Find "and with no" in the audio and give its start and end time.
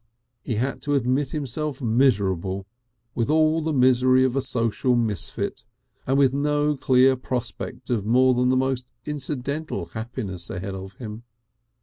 6.07-6.75